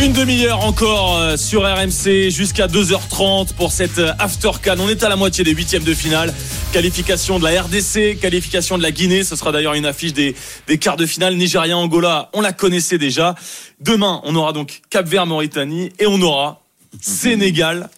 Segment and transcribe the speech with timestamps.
[0.00, 4.76] Une demi-heure encore euh, sur RMC jusqu'à 2h30 pour cette euh, After Can.
[4.80, 6.34] On est à la moitié des huitièmes de finale.
[6.72, 9.22] Qualification de la RDC, qualification de la Guinée.
[9.22, 10.34] Ce sera d'ailleurs une affiche des,
[10.66, 11.36] des quarts de finale.
[11.36, 13.36] Nigeria, Angola, on la connaissait déjà.
[13.80, 16.62] Demain, on aura donc Cap Vert, Mauritanie et on aura
[17.00, 17.88] Sénégal,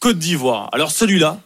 [0.00, 0.68] Côte d'Ivoire.
[0.72, 1.40] Alors celui-là,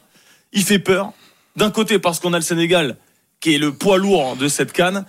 [0.53, 1.13] il fait peur.
[1.55, 2.97] D'un côté parce qu'on a le Sénégal
[3.41, 5.05] qui est le poids lourd de cette canne.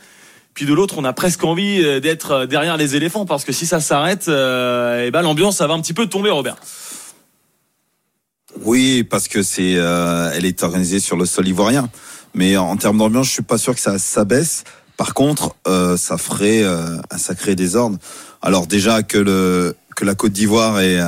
[0.53, 3.51] Puis de l'autre, on a presque envie euh, d'être euh, derrière les éléphants parce que
[3.51, 6.57] si ça s'arrête, euh, eh ben l'ambiance ça va un petit peu tomber, Robert.
[8.63, 11.89] Oui, parce que c'est, elle est organisée sur le sol ivoirien.
[12.33, 14.63] Mais en termes d'ambiance, je suis pas sûr que ça s'abaisse.
[14.97, 15.55] Par contre,
[15.97, 17.97] ça ferait un sacré désordre.
[18.41, 20.99] Alors déjà que le que la Côte d'Ivoire est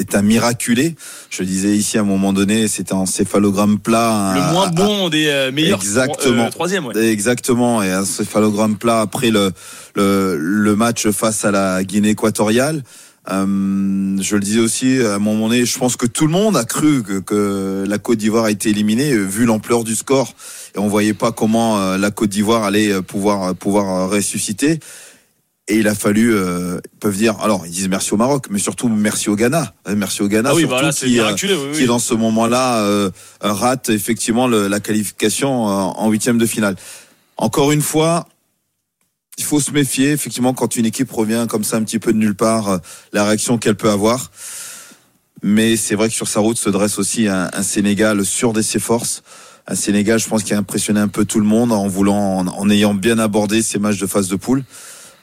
[0.00, 0.96] est un miraculé.
[1.30, 4.32] Je disais ici à un moment donné, c'était en céphalogramme plat.
[4.34, 6.44] Le un- moins un- bon des euh, meilleurs Exactement.
[6.46, 6.86] euh, troisième.
[6.86, 6.96] Ouais.
[7.10, 9.52] Exactement, et un céphalogramme plat après le,
[9.94, 12.82] le, le match face à la Guinée équatoriale.
[13.30, 16.56] Euh, je le disais aussi à un moment donné, je pense que tout le monde
[16.56, 20.34] a cru que, que la Côte d'Ivoire a été éliminée vu l'ampleur du score
[20.74, 24.80] et on voyait pas comment la Côte d'Ivoire allait pouvoir pouvoir ressusciter.
[25.72, 28.58] Et il a fallu, euh, ils peuvent dire, alors ils disent merci au Maroc, mais
[28.58, 31.56] surtout merci au Ghana, Euh, merci au Ghana, Ah oui, surtout c'est qui, euh, miraculeux.
[31.66, 31.86] oui, qui oui.
[31.86, 36.74] dans ce moment-là euh, rate effectivement le- la qualification euh, en huitième de finale.
[37.36, 38.26] Encore une fois,
[39.38, 42.18] il faut se méfier effectivement quand une équipe revient comme ça un petit peu de
[42.18, 42.80] nulle part,
[43.12, 44.30] la réaction qu'elle peut avoir.
[45.42, 48.60] Mais c'est vrai que sur sa route se dresse aussi un, un Sénégal sûr de
[48.60, 49.22] ses forces.
[49.68, 52.46] Un Sénégal, je pense, qui a impressionné un peu tout le monde en voulant, en,
[52.48, 54.64] en ayant bien abordé ces matchs de phase de poule.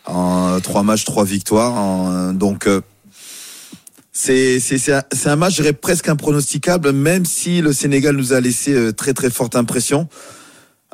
[0.07, 1.73] En trois matchs, trois victoires.
[1.75, 2.81] En- donc, euh,
[4.13, 4.59] c'est
[5.25, 9.13] un, match, je dirais, presque impronosticable, même si le Sénégal nous a laissé euh, très
[9.13, 10.07] très forte impression.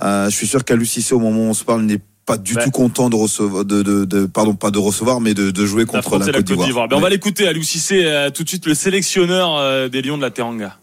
[0.01, 2.55] Euh, je suis sûr qu'Alou Cissé, au moment où on se parle, n'est pas du
[2.55, 2.63] Ouais.
[2.63, 5.85] tout content de recevoir, de, de, de- pardon, pas de recevoir, mais de, de jouer
[5.85, 6.87] contre D'affronter la Côte d'Ivoire.
[6.87, 10.17] Ben, on va l'écouter, Aliou Cissé, euh, tout de suite le sélectionneur euh, des Lions
[10.17, 10.77] de la Teranga.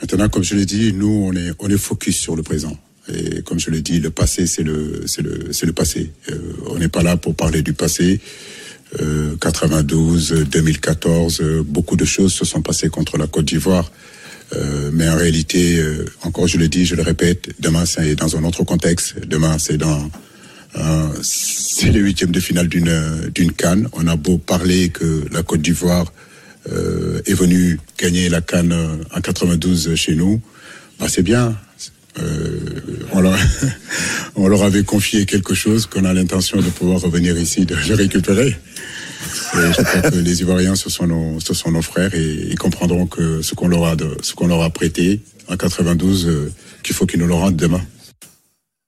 [0.00, 2.76] Maintenant, comme je l'ai dit, nous, on est, on est focus sur le présent.
[3.12, 5.04] Et comme je l'ai dit, le passé, c'est le,
[5.74, 6.10] passé.
[6.30, 8.20] Euh, on n'est pas là pour parler du passé.
[9.00, 13.90] Euh, 92, 2014, euh, beaucoup de choses se sont passées contre la Côte d'Ivoire.
[14.54, 18.36] Euh, mais en réalité, euh, encore je le dis, je le répète, demain c'est dans
[18.36, 19.16] un autre contexte.
[19.26, 20.08] Demain c'est dans
[20.76, 23.88] euh, c'est le huitième de finale d'une euh, d'une canne.
[23.92, 26.12] On a beau parler que la Côte d'Ivoire
[26.70, 30.40] euh, est venue gagner la canne euh, en 92 chez nous,
[31.00, 31.56] bah c'est bien.
[32.18, 32.58] Euh,
[33.12, 33.36] on, leur,
[34.36, 37.94] on leur avait confié quelque chose qu'on a l'intention de pouvoir revenir ici, de le
[37.94, 38.56] récupérer.
[39.54, 42.58] Et je crois que les Ivoiriens, ce sont nos, ce sont nos frères et ils
[42.58, 46.52] comprendront que ce qu'on leur a, de, ce qu'on leur a prêté en 92, euh,
[46.82, 47.82] qu'il faut qu'ils nous le rendent demain.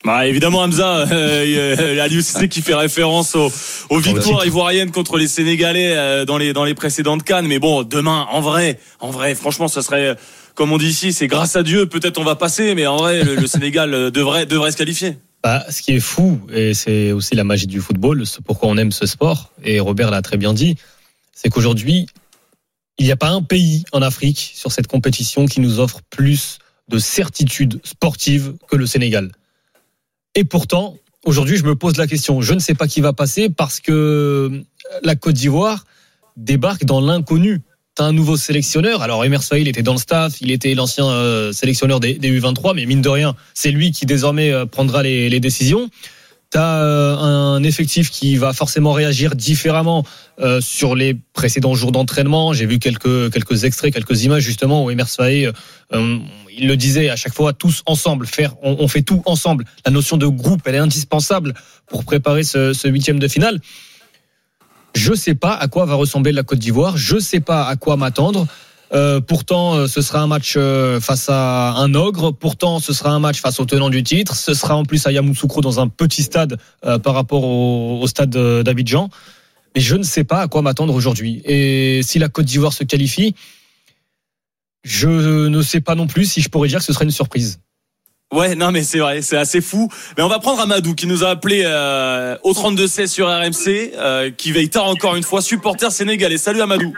[0.04, 3.50] Bah évidemment Hamza, euh, euh, Aliou qui fait référence aux,
[3.90, 7.48] aux victoires ivoiriennes contre les Sénégalais euh, dans les dans les précédentes cannes.
[7.48, 10.14] Mais bon, demain, en vrai, en vrai, franchement, ça serait
[10.58, 11.86] comme on dit ici, c'est grâce à Dieu.
[11.86, 15.16] Peut-être on va passer, mais en vrai, le, Sénégal euh, devrait devrait se qualifier.
[15.44, 18.76] Bah, ce qui est fou, et c'est aussi la magie du football, c'est pourquoi on
[18.76, 20.74] aime ce sport, et Robert l'a très bien dit,
[21.32, 22.06] c'est qu'aujourd'hui,
[22.98, 26.58] il n'y a pas un pays en Afrique sur cette compétition qui nous offre plus
[26.88, 29.30] de certitude sportive que le Sénégal.
[30.34, 33.48] Et pourtant, aujourd'hui, je me pose la question, je ne sais pas qui va passer
[33.48, 34.64] parce que
[35.04, 35.84] la Côte d'Ivoire
[36.36, 37.60] débarque dans l'inconnu.
[37.98, 39.02] T'as un nouveau sélectionneur.
[39.02, 42.76] Alors, Emer Faïl était dans le staff, il était l'ancien euh, sélectionneur des, des U23,
[42.76, 45.90] mais mine de rien, c'est lui qui désormais euh, prendra les, décisions.
[46.48, 50.04] T'as euh, un effectif qui va forcément réagir différemment
[50.60, 52.52] sur les précédents jours d'entraînement.
[52.52, 55.52] J'ai vu quelques quelques extraits, quelques images justement où Emer euh,
[56.56, 59.64] il le disait à chaque fois, tous ensemble, faire, on, fait tout ensemble.
[59.84, 61.52] La notion de groupe, elle est indispensable
[61.88, 63.58] pour préparer ce huitième de finale.
[64.98, 66.96] Je sais pas à quoi va ressembler la Côte d'Ivoire.
[66.96, 68.48] Je sais pas à quoi m'attendre.
[68.92, 72.32] Euh, pourtant, euh, ce sera un match euh, face à un ogre.
[72.32, 74.34] Pourtant, ce sera un match face au tenant du titre.
[74.34, 79.08] Ce sera en plus à Yamoussoukro dans un petit stade par rapport au, stade d'Abidjan.
[79.76, 81.42] Mais je ne sais pas à quoi m'attendre aujourd'hui.
[81.44, 83.36] Et si la Côte d'Ivoire se qualifie,
[84.82, 87.60] je ne sais pas non plus si je pourrais dire que ce serait une surprise.
[88.32, 89.88] Ouais, non mais c'est vrai, c'est assez fou.
[90.16, 94.30] Mais on va prendre Amadou qui nous a appelé euh, au 32-16 sur RMC, euh,
[94.30, 96.36] qui veille tard encore une fois, supporter sénégalais.
[96.36, 96.92] Salut Amadou.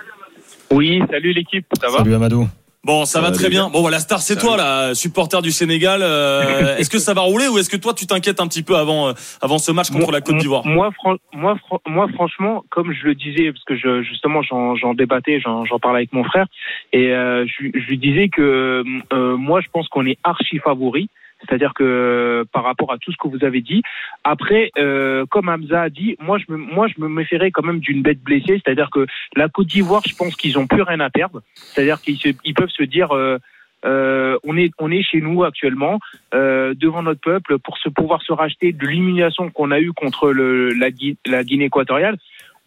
[0.72, 1.98] Oui, salut l'équipe, ça va?
[1.98, 2.48] Salut Amadou.
[2.82, 3.68] Bon, ça, Ça va va très bien.
[3.68, 6.00] Bon, voilà, la star, c'est toi, là, supporter du Sénégal.
[6.02, 8.76] Euh, est-ce que ça va rouler ou est-ce que toi, tu t'inquiètes un petit peu
[8.76, 9.12] avant, euh,
[9.42, 10.64] avant ce match contre Moi- la Côte d'Ivoire?
[10.66, 14.76] Moi, fran- moi, fran- moi, franchement, comme je le disais, parce que je, justement, j'en,
[14.76, 16.46] j'en débattais, j'en, j'en parlais avec mon frère,
[16.94, 18.82] et euh, je, je lui disais que
[19.12, 21.10] euh, moi, je pense qu'on est archi favori.
[21.40, 23.82] C'est-à-dire que euh, par rapport à tout ce que vous avez dit,
[24.24, 27.80] après, euh, comme Hamza a dit, moi je me, moi je me méfierais quand même
[27.80, 28.60] d'une bête blessée.
[28.64, 29.06] C'est-à-dire que
[29.36, 31.42] la Côte d'Ivoire, je pense qu'ils ont plus rien à perdre.
[31.54, 33.38] C'est-à-dire qu'ils ils peuvent se dire, euh,
[33.84, 35.98] euh, on est on est chez nous actuellement
[36.34, 40.30] euh, devant notre peuple pour se pouvoir se racheter de l'humiliation qu'on a eue contre
[40.32, 40.88] le, la,
[41.26, 42.18] la Guinée équatoriale.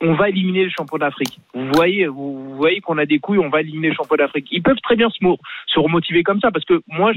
[0.06, 1.40] On va éliminer le champion d'Afrique.
[1.54, 4.50] Vous voyez, vous, voyez qu'on a des couilles, on va éliminer le champion d'Afrique.
[4.52, 7.14] Ils peuvent très bien se, mo- se remotiver comme ça parce que moi,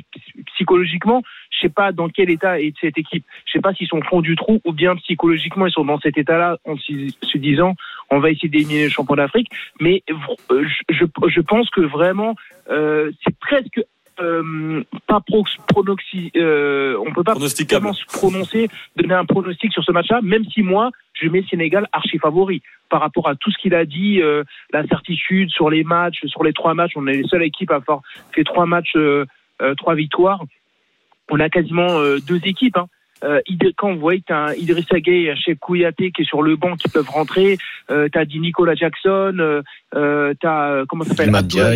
[0.54, 3.24] psychologiquement, je sais pas dans quel état est cette équipe.
[3.44, 5.98] Je sais pas s'ils sont au fond du trou ou bien psychologiquement ils sont dans
[5.98, 7.74] cet état-là en se disant
[8.08, 9.50] on va essayer d'éliminer le champion d'Afrique.
[9.80, 10.04] Mais
[10.50, 12.36] euh, je pense que vraiment
[12.70, 13.80] euh, c'est presque
[14.20, 19.84] euh, pas pro, pronoxy, euh, on peut pas vraiment se prononcer, donner un pronostic sur
[19.84, 23.58] ce match-là, même si moi, je mets Sénégal archi favori par rapport à tout ce
[23.58, 26.92] qu'il a dit, euh, la certitude sur les matchs, sur les trois matchs.
[26.96, 28.00] On est les seules équipes à avoir
[28.32, 29.26] fait trois matchs, euh,
[29.62, 30.42] euh, trois victoires.
[31.30, 32.76] On a quasiment deux équipes.
[32.76, 32.86] Hein.
[33.24, 33.40] Euh,
[33.76, 36.76] quand vous voyez t'as un Idrissa Gueye, un Chef Kouyaté qui est sur le banc,
[36.76, 37.56] qui peuvent rentrer,
[37.90, 39.62] euh, t'as dit Nicolas Jackson, euh,
[39.94, 41.32] euh, t'as euh, comment ça s'appelle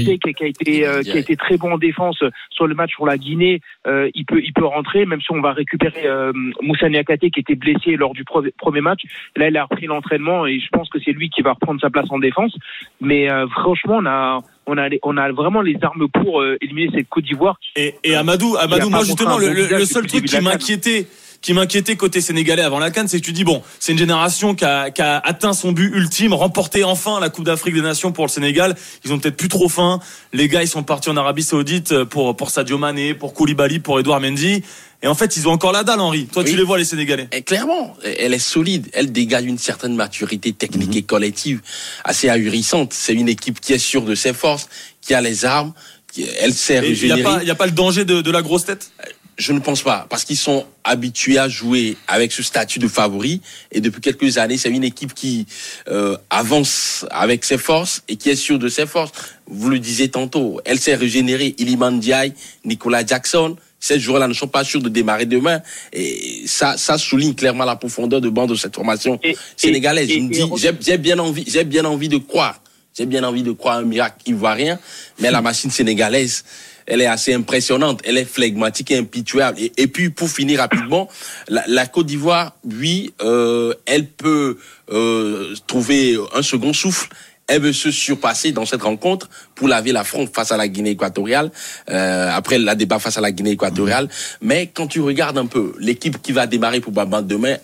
[0.07, 2.93] qui, qui a été euh, qui a été très bon en défense sur le match
[2.97, 3.61] pour la Guinée.
[3.87, 6.33] Euh, il peut il peut rentrer, même si on va récupérer euh,
[6.63, 9.03] Moussa Niakate qui était blessé lors du pre- premier match.
[9.37, 11.91] Là, il a repris l'entraînement et je pense que c'est lui qui va reprendre sa
[11.91, 12.57] place en défense.
[13.01, 14.41] Mais euh, franchement, on a
[14.71, 17.57] on a les- on a vraiment les armes pour euh, éliminer cette Côte d'Ivoire.
[17.77, 21.07] Et, et Amadou, Amadou, moi justement, le, le- le seul truc qui m'inquiétait,
[21.43, 24.55] qui m'inquiétait côté sénégalais avant la Cannes, c'est que tu dis bon, c'est une génération
[24.55, 28.13] qui a, qui a atteint son but ultime, remporté enfin la Coupe d'Afrique des Nations
[28.13, 28.75] pour le Sénégal.
[29.05, 30.01] Ils ont peut-être plus trop faim.
[30.35, 33.99] Les gars, ils sont partis en Arabie Saoudite pour pour Sadio Mané, pour Koulibaly, pour
[33.99, 34.63] Edouard Mendy.
[35.03, 36.27] Et en fait, ils ont encore la dalle, Henri.
[36.27, 37.29] Toi, tu les vois les Sénégalais.
[37.33, 38.89] Et clairement, elle est solide.
[38.93, 41.63] Elle dégage une certaine maturité technique et collective
[42.05, 42.93] assez ahurissante.
[42.93, 44.69] C'est une équipe qui est sûre de ses forces,
[45.01, 45.73] qui a les armes,
[46.13, 48.91] qui, elle sait Il y a a pas le danger de, de la grosse tête?
[49.39, 53.41] Je ne pense pas, parce qu'ils sont habitués à jouer avec ce statut de favori.
[53.73, 55.47] Et depuis quelques années, c'est une équipe qui
[55.89, 59.13] euh, avance avec ses forces et qui est sûre de ses forces.
[59.47, 61.55] Vous le disiez tantôt, elle s'est régénérée.
[61.57, 62.35] Iliman Ndiaye,
[62.67, 65.61] Nicolas Jackson, ces joueurs-là ne sont pas sûrs de démarrer demain.
[65.93, 70.11] Et ça, ça souligne clairement la profondeur de bande de cette formation Et- sénégalaise.
[70.11, 72.63] et- Je me dis, j'ai j'ai bien envie, j'ai bien envie de croire.
[72.97, 74.79] J'ai bien envie de croire à un miracle ivoirien,
[75.21, 76.45] mais la machine sénégalaise,
[76.87, 78.01] elle est assez impressionnante.
[78.05, 79.61] Elle est flegmatique et impitoyable.
[79.61, 81.09] Et, et puis, pour finir rapidement,
[81.49, 84.59] la, la Côte d'Ivoire, oui, euh, elle peut
[84.93, 87.09] euh, trouver un second souffle.
[87.53, 90.91] Elle veut se surpasser dans cette rencontre pour laver la fronte face à la Guinée
[90.91, 91.51] équatoriale,
[91.91, 94.09] euh, après la débat face à la Guinée équatoriale.
[94.41, 97.57] Mais quand tu regardes un peu l'équipe qui va démarrer pour Bamba demain,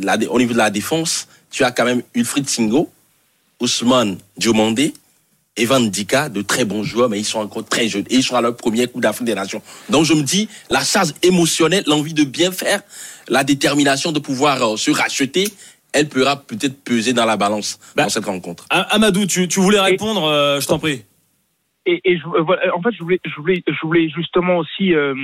[0.00, 2.88] la, au niveau de la défense, tu as quand même Ulfried Singo,
[3.60, 4.94] Ousmane Diomandé,
[5.56, 8.04] Evan Dika, de très bons joueurs, mais ils sont encore très jeunes.
[8.10, 9.60] Et ils sont à leur premier coup d'Afrique des Nations.
[9.88, 12.80] Donc je me dis, la charge émotionnelle, l'envie de bien faire,
[13.26, 15.48] la détermination de pouvoir euh, se racheter,
[15.96, 18.66] elle pourra peut-être peser dans la balance Bah, dans cette rencontre.
[18.70, 21.04] Amadou, tu, tu voulais répondre, euh, je t'en prie.
[21.86, 24.94] Et, et je, euh, voilà, en fait, je voulais, je voulais, je voulais justement aussi
[24.94, 25.14] euh,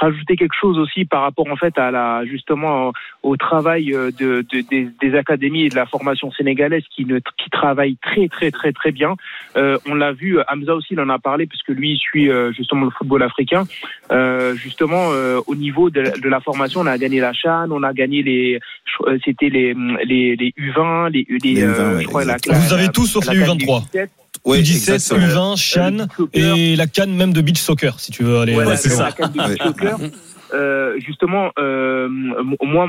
[0.00, 2.92] rajouter quelque chose aussi par rapport en fait à la justement
[3.22, 7.18] au travail euh, de, de- des, des académies et de la formation sénégalaise qui ne
[7.18, 9.14] qui travaillent très très très très bien.
[9.56, 12.50] Euh, on l'a vu, Hamza aussi il en a parlé puisque lui il suit euh,
[12.52, 13.64] justement le football africain.
[14.10, 17.68] Euh, justement euh, au niveau de, la- de la formation, on a gagné la CHAN,
[17.70, 18.58] on a gagné les
[19.06, 22.36] euh, c'était les, les les U20, les, les, Les euh, U20, ouais, je crois la.
[22.48, 23.82] Vous avez tout sauf les CAN U23.
[23.92, 24.08] U17.
[24.44, 25.54] Ouais, 17, exactement.
[25.54, 28.54] U20, Chan et la canne même de beach soccer, si tu veux aller.
[28.54, 29.04] Voilà, euh, c'est ça.
[29.04, 29.98] la canne de beach soccer.
[30.52, 32.88] Euh, justement, euh, moi,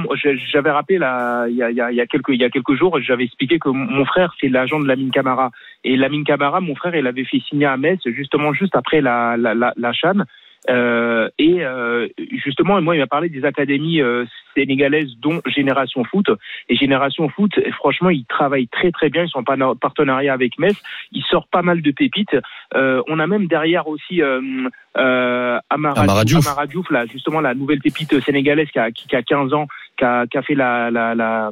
[0.52, 2.44] j'avais rappelé là, il y a, il y, a, il y a quelques il y
[2.44, 5.52] a quelques jours, j'avais expliqué que mon frère c'est l'agent de Lamine Camara
[5.84, 9.38] et Lamine Camara, mon frère, il avait fait signer à Metz justement juste après la
[9.38, 10.24] la la, la Chan.
[10.70, 12.08] Euh, et euh,
[12.44, 14.02] justement, moi, il m'a parlé des académies
[14.56, 16.28] sénégalaises, dont Génération Foot.
[16.70, 19.24] Et Génération Foot, franchement, ils travaillent très très bien.
[19.24, 20.76] Ils sont en partenariat avec Metz.
[21.12, 22.36] Ils sortent pas mal de pépites.
[22.76, 24.42] Euh, on a même derrière aussi euh,
[24.98, 26.46] euh, Amara, Amara Diouf.
[26.48, 29.68] Amara Diouf, là, justement la nouvelle pépite sénégalaise qui a, qui, qui a 15 ans,
[29.98, 31.52] qui a, qui a fait la, la, la,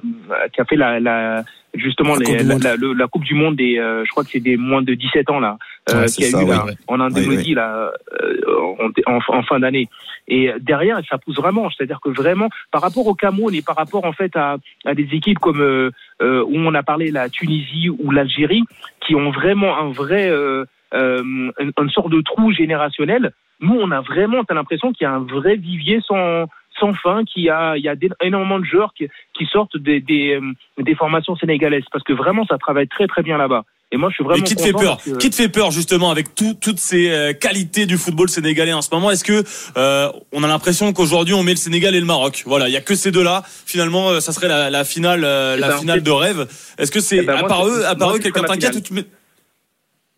[0.54, 1.44] qui a fait la, la
[1.76, 2.64] justement La les- Coupe du la, Monde.
[2.64, 4.94] la- le- la Coupe du Monde des, euh, je crois que c'est des moins de
[4.94, 5.58] 17 ans là,
[5.92, 7.92] euh, Ouais, qui a ça, eu là, en Indonésie Oui, là
[8.22, 9.88] euh, en, en- en fin d'année.
[10.28, 11.70] Et derrière, ça pousse vraiment.
[11.72, 14.58] C'est-à-dire que vraiment, par rapport au Cameroun et par rapport en fait à,
[14.94, 15.92] des équipes comme euh,
[16.22, 18.64] euh, où on a parlé la Tunisie ou l'Algérie,
[19.06, 23.32] qui ont vraiment un vrai euh, une, sorte de trou générationnel.
[23.62, 26.46] Nous, on a vraiment, l'impression qu'il y a un vrai vivier sans
[26.80, 30.00] sans fin, qu'il y a, il y a énormément de joueurs qui, qui sortent des,
[30.00, 30.40] des,
[30.78, 33.66] des formations sénégalaises, parce que vraiment, ça travaille très très bien là-bas.
[33.92, 35.72] Et moi, je suis vraiment Mais qui te fait peur que- Qui te fait peur
[35.72, 39.10] justement avec tout- toutes ces euh, qualités du football sénégalais en ce moment?
[39.10, 39.44] Est-ce que
[39.78, 42.44] euh, on a l'impression qu'aujourd'hui on met le Sénégal et le Maroc?
[42.46, 43.42] Voilà, il y a que ces deux-là.
[43.66, 46.48] Finalement, euh, ça serait la, la finale, euh, Eh la ben, finale de rêve.
[46.78, 48.74] Est-ce que c'est Eh ben, à part eux, à part moi, eux, quelqu'un t'inquiète ou
[48.74, 48.84] finale.
[48.84, 49.06] tu mets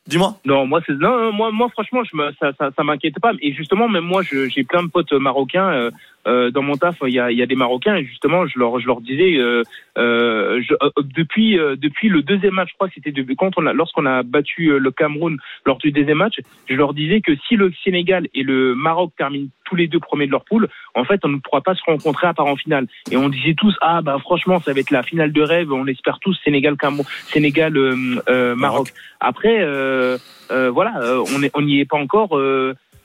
[0.07, 0.35] Dis-moi.
[0.45, 3.53] Non, moi c'est non, moi moi franchement je me ça ça, ça m'inquiète pas et
[3.53, 5.91] justement même moi j'ai plein de potes marocains euh,
[6.27, 8.79] euh, dans mon taf il y a y a des marocains et justement je leur
[8.79, 9.63] je leur disais euh,
[9.97, 13.65] euh, je- euh, depuis euh, depuis le deuxième match je crois que c'était quand on
[13.65, 16.35] a lorsqu'on a battu euh, le Cameroun lors du deuxième match
[16.69, 20.27] je leur disais que si le Sénégal et le Maroc terminent tous les deux premiers
[20.27, 22.87] de leur poule en fait on ne pourra pas se rencontrer à part en finale.
[23.11, 25.71] Et on disait tous ah bah franchement ça va être la finale de rêve.
[25.71, 27.95] On espère tous Sénégal Cameroun Sénégal euh,
[28.29, 28.89] euh, Maroc.
[29.19, 30.17] Après euh,
[30.51, 30.93] euh, voilà,
[31.35, 32.37] on est- on n'y est pas encore.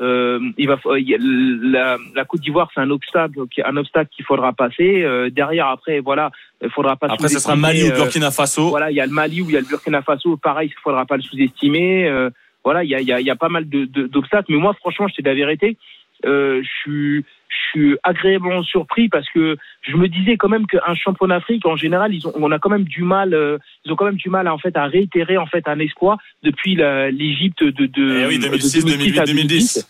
[0.01, 5.03] Euh, il va, la, la Côte d'Ivoire, c'est un obstacle, un obstacle qu'il faudra passer.
[5.03, 6.31] Euh, derrière, après, voilà,
[6.63, 7.07] il faudra pas.
[7.11, 8.69] Après, ça sera Mali ou euh, Burkina Faso.
[8.69, 10.37] Voilà, il y a le Mali ou il y a le Burkina Faso.
[10.37, 12.29] Pareil, il faudra pas le sous-estimer.
[12.65, 14.53] Voilà, il y a, il y, a, il y a pas mal de- de- d'obstacles.
[14.53, 15.77] Mais moi, franchement, je dis la vérité.
[16.25, 17.25] Je suis,
[17.67, 22.15] suis agréablement surpris parce que je me disais quand même qu'un champion d'Afrique, en général,
[22.15, 24.49] ils ont, on a quand même du mal, euh, ils ont quand même du mal
[24.49, 28.45] en fait à réitérer en fait un espoir depuis l'Égypte de, de, Eh oui, de
[28.45, 29.89] 2006, 2008, à 2010.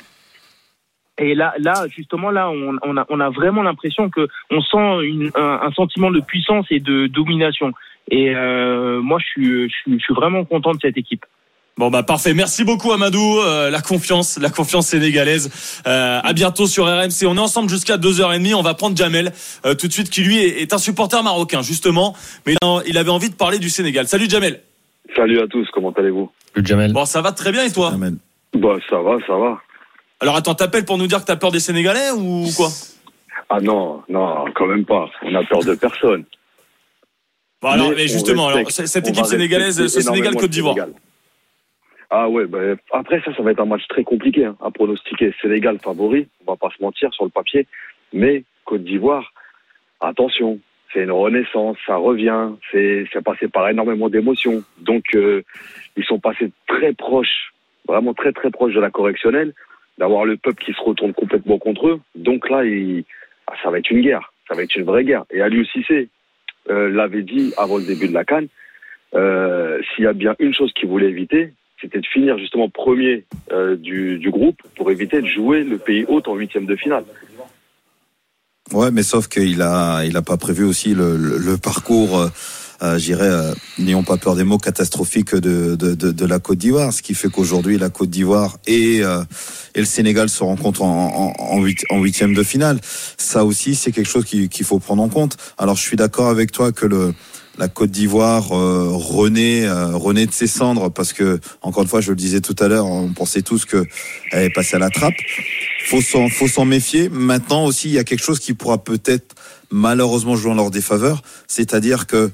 [1.18, 5.06] Et là, là, justement, là, on, on a, on a vraiment l'impression que on sent
[5.06, 7.72] une, un, un sentiment de puissance et de domination.
[8.10, 11.24] Et euh, moi, je suis, je suis, je suis vraiment content de cette équipe.
[11.78, 15.50] Bon bah parfait, merci beaucoup Amadou, Euh, la confiance, la confiance sénégalaise.
[15.86, 17.26] Euh, à bientôt sur RMC.
[17.26, 19.30] On est ensemble jusqu'à 2h30, on va prendre Jamel
[19.66, 22.16] euh, tout de suite qui lui est, est un supporter marocain justement,
[22.46, 22.54] mais
[22.86, 24.08] il, avait envie de parler du Sénégal.
[24.08, 24.62] Salut Jamel.
[25.14, 26.30] Salut à tous, comment allez-vous?
[26.54, 26.94] Le Jamel.
[26.94, 27.90] Bon, ça va très bien et toi?
[27.92, 28.16] Amen.
[28.54, 29.60] Bah ça va, ça va.
[30.20, 32.70] Alors attends, t'appelles pour nous dire que t'as peur des Sénégalais ou quoi?
[33.50, 35.10] Ah non, non, quand même pas.
[35.22, 36.24] On a peur de personne.
[37.60, 40.74] Bon alors, Mais justement, respecte- cette équipe sénégalaise, ce Sénégal énormément Côte le d'Ivoire.
[40.74, 40.94] Sénégal.
[42.18, 45.34] Ah ouais, bah, après ça, ça va être un match très compliqué hein, à pronostiquer.
[45.42, 47.66] Sénégal favori, on va pas se mentir sur le papier,
[48.14, 49.34] mais Côte d'Ivoire,
[50.00, 50.58] attention,
[50.90, 54.64] c'est une renaissance, ça revient, c'est passé par énormément d'émotions.
[54.78, 55.42] Donc euh,
[55.98, 57.52] ils sont passés très proches,
[57.86, 59.52] vraiment très très proches de la correctionnelle,
[59.98, 62.00] d'avoir le peuple qui se retourne complètement contre eux.
[62.14, 62.62] Donc là,
[63.46, 65.26] ah, ça va être une guerre, ça va être une vraie guerre.
[65.30, 66.08] Et Aliou Cissé
[66.70, 68.48] euh, l'avait dit avant le début de la Cannes,
[69.14, 73.24] euh, s'il y a bien une chose qu'il voulait éviter, c'était de finir justement premier
[73.52, 77.04] euh, du, du groupe pour éviter de jouer le pays hôte en huitième de finale.
[78.72, 82.28] Ouais, mais sauf qu'il a, il a pas prévu aussi le, le, le parcours, euh,
[82.82, 86.92] euh, j'irais, euh, n'ayons pas peur des mots, catastrophiques de, de, de, la Côte d'Ivoire.
[86.92, 89.22] Ce qui fait qu'aujourd'hui, la Côte d'Ivoire et, euh,
[89.74, 92.78] et le Sénégal se rencontrent en, en, en, huit, en huitième de finale.
[92.82, 95.36] Ça aussi, c'est quelque chose qu'il qu'il faut prendre en compte.
[95.58, 97.14] Alors, je suis d'accord avec toi que le,
[97.58, 102.00] la Côte d'Ivoire euh, renaît, euh, renaît de ses cendres parce que, encore une fois,
[102.00, 103.84] je le disais tout à l'heure, on pensait tous que
[104.32, 105.14] elle est passée à la trappe.
[105.86, 107.08] Faut s'en, faut s'en méfier.
[107.08, 109.34] Maintenant aussi, il y a quelque chose qui pourra peut-être
[109.70, 112.30] malheureusement jouer en leur défaveur, c'est-à-dire que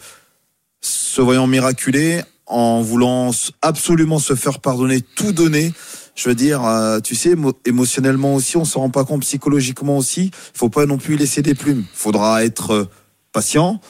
[0.81, 3.31] se voyant miraculé, en voulant
[3.63, 5.73] absolument se faire pardonner, tout donner.
[6.15, 9.97] Je veux dire, euh, tu sais, émo- émotionnellement aussi, on se rend pas compte, psychologiquement
[9.97, 10.31] aussi.
[10.53, 11.85] Faut pas non plus laisser des plumes.
[11.95, 12.89] Faudra être euh,
[13.33, 13.81] patient,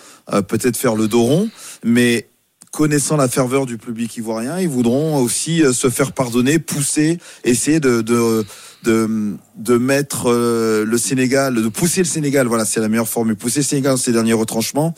[0.49, 1.51] peut-être faire le dos rond,
[1.85, 2.29] mais
[2.73, 7.79] connaissant la ferveur du public ivoirien, ils voudront aussi euh, se faire pardonner, pousser, essayer
[7.79, 8.45] de de
[8.83, 12.49] de, de mettre euh, le Sénégal, de pousser le Sénégal.
[12.49, 13.37] Voilà, c'est la meilleure formule.
[13.37, 14.95] Pousser le Sénégal dans ses derniers retranchements.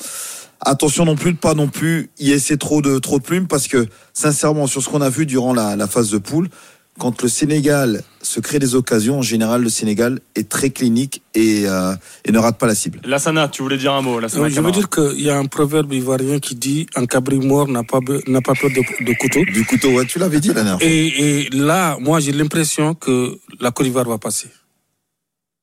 [0.60, 3.66] Attention non plus de pas non plus y essayer trop de trop de plumes parce
[3.66, 6.48] que sincèrement sur ce qu'on a vu durant la phase de poule,
[6.98, 11.64] quand le Sénégal se crée des occasions, en général le Sénégal est très clinique et,
[11.66, 13.00] euh, et ne rate pas la cible.
[13.04, 15.92] Lassana, tu voulais dire un mot Lassana je veux dire qu'il y a un proverbe
[15.92, 17.98] ivoirien qui dit un cabri mort n'a pas,
[18.28, 19.44] n'a pas peur de, de couteau.
[19.44, 20.86] Du couteau, ouais, tu l'avais dit la dernière fois.
[20.86, 24.48] Et, et là, moi, j'ai l'impression que la Côte d'Ivoire va passer.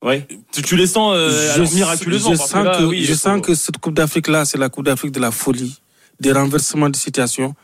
[0.04, 0.26] Ouais.
[0.52, 3.78] Tu, tu les sens euh, miraculeusement je sens là, que, oui, je sens que cette
[3.78, 5.80] Coupe d'Afrique-là, c'est la Coupe d'Afrique de la folie,
[6.20, 7.54] des renversements de situation.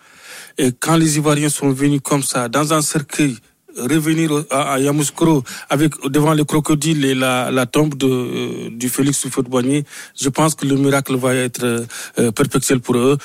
[0.56, 3.36] Et quand les Ivoiriens sont venus comme ça, dans un cercueil,
[3.78, 8.88] revenir à, à Yamoussoukro avec devant le crocodile et la, la tombe de, euh, du
[8.88, 9.84] Félix Houphouët-Boigny,
[10.20, 11.84] je pense que le miracle va être euh,
[12.18, 13.18] euh, perpétuel pour eux.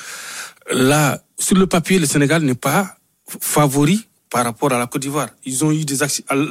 [0.70, 2.96] Là, sur le papier, le Sénégal n'est pas
[3.40, 5.28] favori par rapport à la Côte d'Ivoire.
[5.44, 5.98] Ils ont eu des,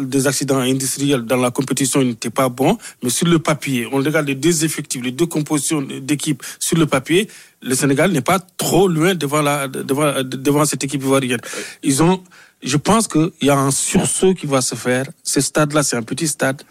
[0.03, 3.97] des accidents industriels dans la compétition, ils n'étaient pas bons, mais sur le papier, on
[3.97, 7.27] regarde les deux effectifs, les deux compositions d'équipe sur le papier,
[7.61, 11.41] le Sénégal n'est pas trop loin devant, la, devant, devant cette équipe ivoirienne.
[11.83, 12.23] Ils ont,
[12.63, 15.05] je pense qu'il y a un sursaut qui va se faire.
[15.23, 16.61] Ce stade-là, c'est un petit stade.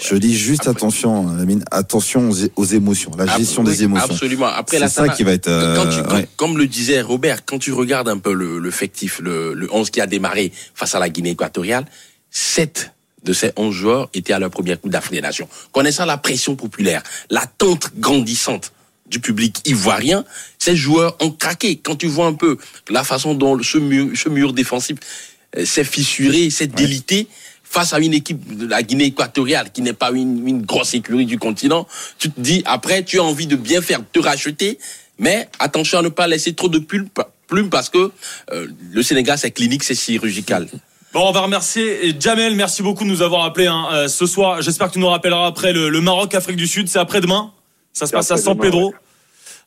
[0.00, 4.10] Je dis juste attention, Lamine, attention aux, émotions, la gestion des émotions.
[4.12, 4.46] Absolument.
[4.46, 5.48] Après, c'est la ça qui va être.
[5.48, 6.28] euh, quand tu- quand- ouais.
[6.36, 9.90] Comme le disait Robert, quand tu regardes un peu le, le fictif, le, le 11
[9.90, 11.84] qui a démarré face à la Guinée équatoriale,
[12.30, 12.92] 7
[13.24, 15.48] de ces 11 joueurs étaient à leur première Coupe d'Afrique des Nations.
[15.72, 18.72] Connaissant la pression populaire, l'attente grandissante
[19.10, 20.24] du public ivoirien,
[20.58, 21.76] ces joueurs ont craqué.
[21.76, 22.58] Quand tu vois un peu
[22.90, 24.98] la façon dont ce mur, ce mur défensif
[25.56, 27.26] euh, s'est fissuré, s'est délité,
[27.64, 31.26] face à une équipe de la Guinée équatoriale qui n'est pas une, une grosse écurie
[31.26, 31.86] du continent,
[32.18, 34.78] tu te dis, après, tu as envie de bien faire, te racheter,
[35.18, 37.08] mais attention à ne pas laisser trop de plumes,
[37.70, 38.10] parce que
[38.52, 40.68] euh, le Sénégal, c'est clinique, c'est chirurgical.
[41.12, 42.54] Bon, on va remercier Jamel.
[42.54, 44.60] Merci beaucoup de nous avoir appelé hein, euh, ce soir.
[44.60, 46.88] J'espère que tu nous rappelleras après le, le Maroc-Afrique du Sud.
[46.88, 47.50] C'est après-demain.
[47.98, 48.94] Ça se passe à San Pedro.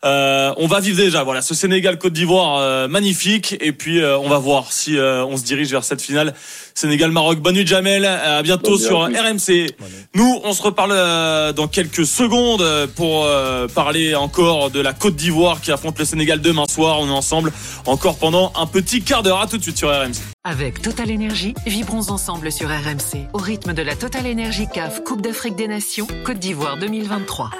[0.03, 4.29] Euh, on va vivre déjà, voilà, ce Sénégal-Côte d'Ivoire euh, magnifique, et puis euh, on
[4.29, 6.33] va voir si euh, on se dirige vers cette finale
[6.73, 7.39] Sénégal-Maroc.
[7.39, 9.01] Bonne nuit Jamel, à bientôt sur.
[9.01, 9.67] RMC.
[10.15, 15.15] Nous, on se reparle euh, dans quelques secondes pour euh, parler encore de la Côte
[15.15, 17.00] d'Ivoire qui affronte le Sénégal demain soir.
[17.00, 17.53] On est ensemble
[17.85, 19.39] encore pendant un petit quart d'heure.
[19.41, 20.15] À tout de suite sur RMC.
[20.43, 25.21] Avec Total Énergie, vibrons ensemble sur RMC au rythme de la Total Énergie CAF Coupe
[25.21, 27.51] d'Afrique des Nations Côte d'Ivoire 2023.